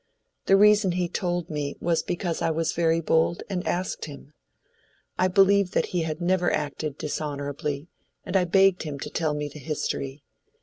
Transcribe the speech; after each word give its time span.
The 0.47 0.57
reason 0.57 0.93
he 0.93 1.07
told 1.07 1.51
me 1.51 1.75
was 1.79 2.01
because 2.01 2.41
I 2.41 2.49
was 2.49 2.73
very 2.73 2.99
bold 3.01 3.43
and 3.51 3.67
asked 3.67 4.05
him. 4.05 4.33
I 5.19 5.27
believed 5.27 5.73
that 5.73 5.85
he 5.93 6.01
had 6.01 6.19
never 6.19 6.51
acted 6.51 6.97
dishonorably, 6.97 7.87
and 8.23 8.35
I 8.35 8.45
begged 8.45 8.81
him 8.81 8.97
to 8.97 9.11
tell 9.11 9.35
me 9.35 9.47
the 9.47 9.59
history. 9.59 10.23